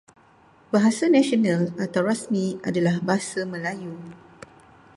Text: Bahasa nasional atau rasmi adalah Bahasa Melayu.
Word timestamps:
Bahasa 0.73 1.05
nasional 1.15 1.61
atau 1.85 2.01
rasmi 2.09 2.45
adalah 2.69 2.95
Bahasa 3.07 3.39
Melayu. 3.53 3.93